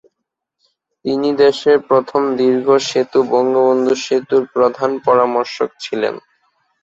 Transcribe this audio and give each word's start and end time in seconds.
তিনি 1.05 1.29
দেশের 1.43 1.77
প্রথম 1.89 2.21
দীর্ঘ 2.39 2.67
সেতু, 2.89 3.19
বঙ্গবন্ধু 3.31 3.93
সেতুর 4.05 4.43
প্রধান 4.53 4.91
পরামর্শক 5.05 5.69
ছিলেন। 5.83 6.15